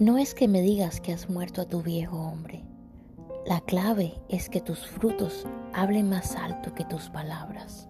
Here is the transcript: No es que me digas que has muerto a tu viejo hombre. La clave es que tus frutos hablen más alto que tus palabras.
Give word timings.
No 0.00 0.16
es 0.16 0.34
que 0.34 0.48
me 0.48 0.62
digas 0.62 1.00
que 1.00 1.12
has 1.12 1.28
muerto 1.28 1.60
a 1.60 1.66
tu 1.66 1.82
viejo 1.82 2.16
hombre. 2.16 2.64
La 3.46 3.60
clave 3.60 4.14
es 4.30 4.48
que 4.48 4.60
tus 4.60 4.86
frutos 4.86 5.46
hablen 5.74 6.08
más 6.08 6.34
alto 6.34 6.74
que 6.74 6.84
tus 6.84 7.10
palabras. 7.10 7.88